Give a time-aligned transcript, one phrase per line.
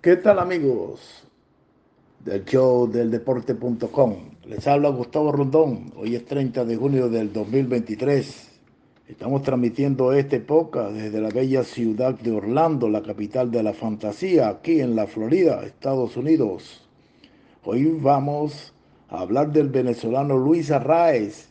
[0.00, 1.24] ¿Qué tal amigos
[2.24, 4.14] del show del deporte.com?
[4.44, 5.92] Les habla Gustavo Rondón.
[5.96, 8.60] Hoy es 30 de junio del 2023.
[9.08, 14.50] Estamos transmitiendo este podcast desde la bella ciudad de Orlando, la capital de la fantasía,
[14.50, 16.88] aquí en la Florida, Estados Unidos.
[17.64, 18.72] Hoy vamos
[19.08, 21.48] a hablar del venezolano Luis Arraez,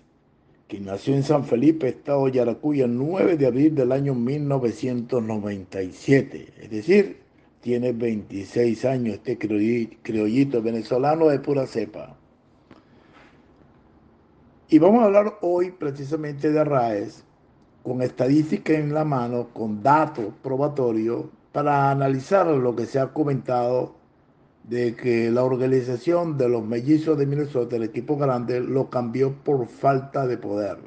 [0.70, 6.48] quien nació en San Felipe, estado de Yaracuy, el 9 de abril del año 1997.
[6.61, 7.21] Es decir,
[7.62, 12.18] tiene 26 años este criollito venezolano de pura cepa.
[14.68, 17.24] Y vamos a hablar hoy precisamente de Arraez,
[17.84, 23.96] con estadística en la mano, con datos probatorios, para analizar lo que se ha comentado
[24.64, 29.68] de que la organización de los mellizos de Minnesota, el equipo grande, lo cambió por
[29.68, 30.78] falta de poder.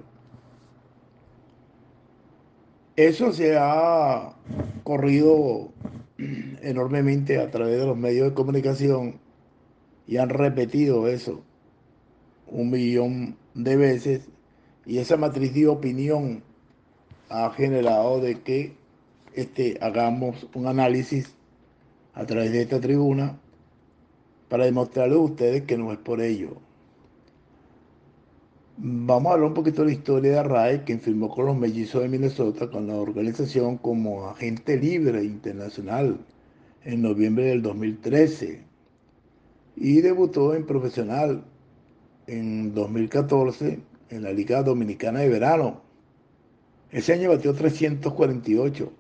[2.97, 4.33] Eso se ha
[4.85, 5.74] corrido
[6.63, 9.21] enormemente a través de los medios de comunicación
[10.07, 11.43] y han repetido eso
[12.47, 14.29] un millón de veces
[14.87, 16.43] y esa matriz de opinión
[17.31, 18.77] ha generado de que
[19.35, 21.35] este, hagamos un análisis
[22.15, 23.39] a través de esta tribuna
[24.49, 26.59] para demostrarles a ustedes que no es por ello.
[28.77, 32.03] Vamos a hablar un poquito de la historia de Arrae, quien firmó con los mellizos
[32.03, 36.19] de Minnesota, con la organización como agente libre internacional
[36.83, 38.65] en noviembre del 2013
[39.77, 41.45] y debutó en profesional
[42.27, 43.79] en 2014
[44.11, 45.83] en la Liga Dominicana de Verano.
[46.91, 48.93] Ese año batió 348.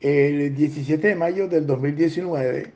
[0.00, 2.72] El 17 de mayo del 2019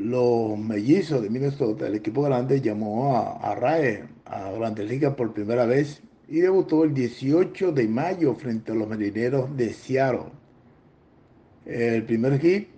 [0.00, 5.66] los mellizos de Minnesota, el equipo grande, llamó a, RAE a Grandes Ligas por primera
[5.66, 10.32] vez y debutó el 18 de mayo frente a los marineros de Seattle.
[11.66, 12.68] El primer hit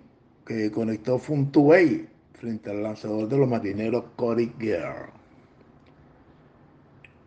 [0.45, 5.11] que conectó fue un two-way frente al lanzador de los marineros Cody Gare.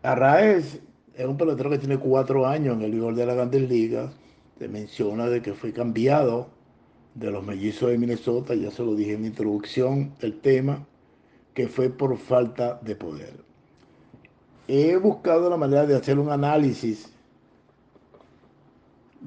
[0.02, 0.80] Arraez
[1.14, 4.14] es un pelotero que tiene cuatro años en el vigor de las grandes ligas.
[4.58, 6.55] Se menciona de que fue cambiado
[7.16, 10.86] de los mellizos de Minnesota, ya se lo dije en mi introducción, el tema,
[11.54, 13.32] que fue por falta de poder.
[14.68, 17.10] He buscado la manera de hacer un análisis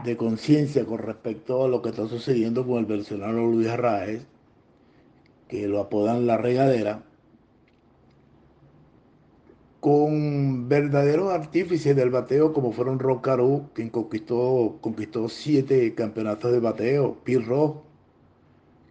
[0.04, 4.22] de conciencia con respecto a lo que está sucediendo con el venezolano Luis Arraez,
[5.48, 7.04] que lo apodan la regadera,
[9.80, 16.60] con verdaderos artífices del bateo como fueron Rock Caru, quien conquistó, conquistó siete campeonatos de
[16.60, 17.78] bateo, Pete Rock,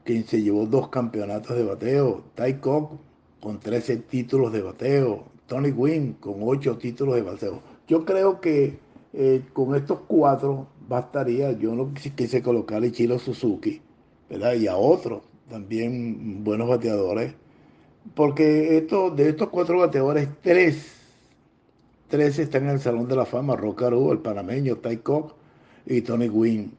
[0.04, 2.98] quien se llevó dos campeonatos de bateo, Ty Cobb
[3.40, 7.62] con 13 títulos de bateo, Tony Gwynn con ocho títulos de bateo.
[7.86, 8.78] Yo creo que
[9.12, 13.82] eh, con estos cuatro bastaría, yo no quise colocar a Ichiro Suzuki,
[14.30, 14.54] ¿verdad?
[14.54, 17.34] Y a otros también buenos bateadores
[18.14, 20.94] porque esto, de estos cuatro bateadores, tres,
[22.08, 23.56] tres están en el Salón de la Fama.
[23.56, 25.32] Rocaru, el panameño, Ty Cobb
[25.86, 26.72] y Tony Gwynn.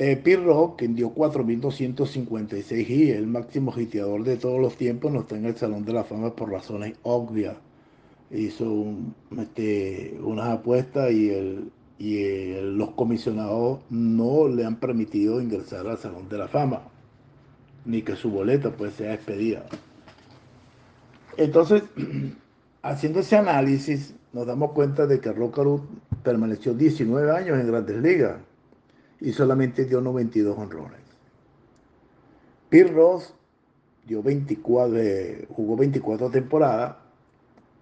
[0.00, 5.36] Eh, Rock, quien dio 4.256 y el máximo hiteador de todos los tiempos, no está
[5.36, 7.56] en el Salón de la Fama por razones obvias.
[8.30, 8.84] Hizo
[9.36, 11.32] este, unas apuestas y
[12.62, 16.82] los comisionados no le han permitido ingresar al Salón de la Fama,
[17.84, 19.66] ni que su boleta pues sea expedida.
[21.38, 21.84] Entonces,
[22.82, 25.86] haciendo ese análisis, nos damos cuenta de que Rocaru
[26.24, 28.38] permaneció 19 años en Grandes Ligas
[29.20, 31.00] y solamente dio 92 honrones.
[32.68, 33.32] Pete Ross
[34.04, 36.96] dio 24, jugó 24 temporadas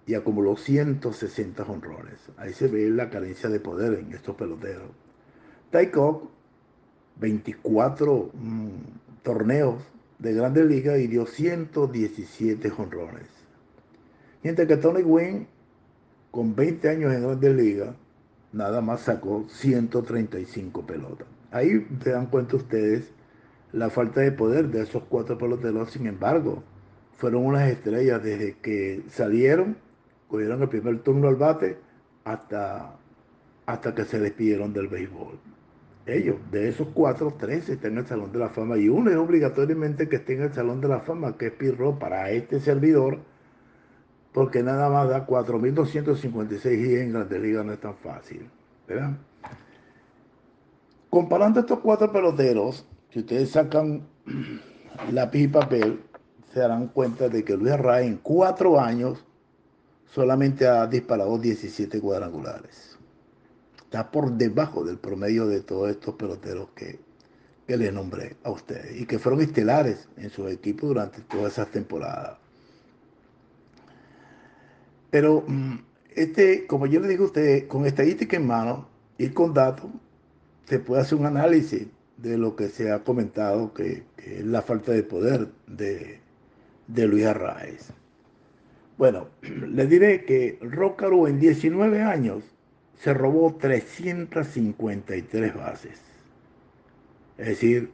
[0.05, 2.19] y acumuló 160 honrones.
[2.37, 4.91] Ahí se ve la carencia de poder en estos peloteros.
[5.71, 6.29] Ty Cobb,
[7.15, 8.67] 24 mm,
[9.23, 9.81] torneos
[10.19, 13.36] de Grandes Ligas y dio 117 honrones.
[14.47, 15.45] Mientras que Tony Gwynn,
[16.31, 17.93] con 20 años en Grandes Ligas,
[18.53, 21.27] nada más sacó 135 pelotas.
[21.51, 23.11] Ahí se dan cuenta ustedes
[23.73, 25.91] la falta de poder de esos cuatro peloteros.
[25.91, 26.63] Sin embargo,
[27.17, 29.75] fueron unas estrellas desde que salieron,
[30.29, 31.79] cogieron el primer turno al bate,
[32.23, 32.95] hasta,
[33.65, 35.37] hasta que se despidieron del béisbol.
[36.05, 39.17] Ellos, de esos cuatro, tres están en el Salón de la Fama y uno es
[39.17, 43.19] obligatoriamente que esté en el Salón de la Fama, que es Pirro para este servidor
[44.33, 48.49] porque nada más da 4.256 y en Grandes Ligas no es tan fácil.
[48.87, 49.11] ¿verdad?
[51.09, 54.07] Comparando estos cuatro peloteros, si ustedes sacan
[55.11, 56.03] lápiz y papel,
[56.53, 59.23] se darán cuenta de que Luis Arraez en cuatro años
[60.05, 62.97] solamente ha disparado 17 cuadrangulares.
[63.77, 66.99] Está por debajo del promedio de todos estos peloteros que,
[67.65, 71.71] que les nombré a ustedes y que fueron estelares en sus equipos durante todas esas
[71.71, 72.37] temporadas.
[75.09, 75.75] Pero mm,
[76.15, 78.87] este, como yo le digo a ustedes, con estadística en mano
[79.17, 79.89] y con datos,
[80.65, 81.87] se puede hacer un análisis
[82.17, 86.19] de lo que se ha comentado, que, es la falta de poder de,
[86.87, 87.93] de Luis Arraez.
[88.97, 92.43] Bueno, les diré que Rócaro en 19 años
[92.95, 96.01] se robó 353 bases.
[97.37, 97.91] Es decir,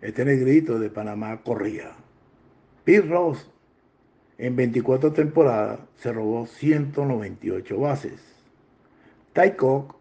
[0.00, 1.90] este negrito de Panamá corría.
[2.84, 3.50] Pete Ross
[4.40, 8.22] en 24 temporadas se robó 198 bases.
[9.34, 9.96] Ty Cook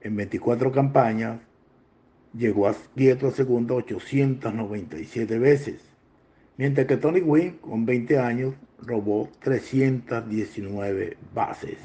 [0.00, 1.38] en 24 campañas
[2.32, 5.82] llegó a quieto segundo 897 veces,
[6.56, 11.76] mientras que Tony Wynn con 20 años robó 319 bases.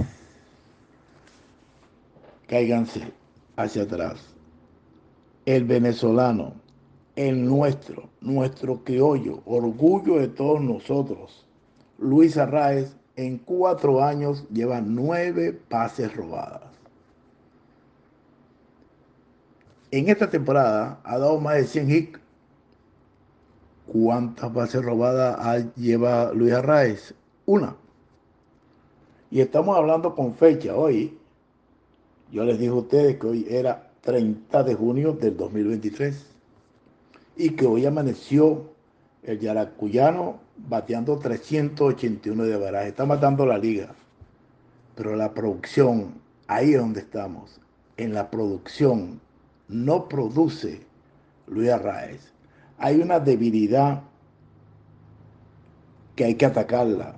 [2.47, 3.11] Cáiganse
[3.57, 4.33] hacia atrás.
[5.45, 6.53] El venezolano,
[7.17, 11.46] el nuestro, nuestro criollo, orgullo de todos nosotros,
[11.97, 16.61] Luis Arraez, en cuatro años lleva nueve bases robadas.
[19.89, 22.19] En esta temporada ha dado más de 100 hits.
[23.87, 27.15] ¿Cuántas bases robadas lleva Luis Arraez?
[27.45, 27.75] Una.
[29.31, 31.17] Y estamos hablando con fecha hoy.
[32.31, 36.25] Yo les dije a ustedes que hoy era 30 de junio del 2023
[37.37, 38.76] y que hoy amaneció
[39.23, 42.89] el yaracuyano bateando 381 de baraje.
[42.89, 43.93] Está matando la liga.
[44.95, 46.15] Pero la producción,
[46.47, 47.59] ahí es donde estamos.
[47.97, 49.19] En la producción
[49.67, 50.81] no produce
[51.47, 52.31] Luis Arraez.
[52.77, 54.03] Hay una debilidad
[56.15, 57.15] que hay que atacarla,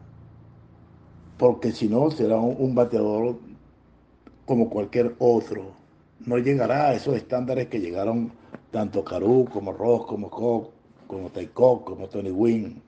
[1.37, 3.39] porque si no será un, bateador
[4.45, 5.71] como cualquier otro.
[6.19, 8.33] No llegará a esos estándares que llegaron
[8.71, 10.69] tanto Caru como Ross, como Koch,
[11.09, 12.79] como Taikok, como Tony Wynn,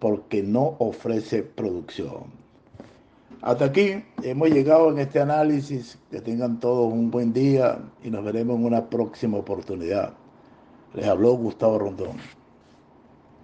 [0.00, 2.24] porque no ofrece producción.
[3.42, 5.96] Hasta aquí hemos llegado en este análisis.
[6.10, 10.14] Que tengan todos un buen día y nos veremos en una próxima oportunidad.
[10.94, 12.16] Les habló Gustavo Rondón.